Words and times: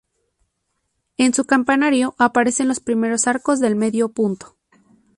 En 1.17 1.35
su 1.35 1.45
campanario 1.45 2.15
aparecen 2.17 2.67
los 2.67 2.79
primeros 2.79 3.27
arcos 3.27 3.59
de 3.59 3.75
medio 3.75 4.09
punto. 4.09 4.57